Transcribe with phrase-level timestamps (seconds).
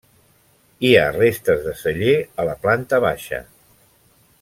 [0.89, 3.47] Hi ha restes de celler a la planta baixa.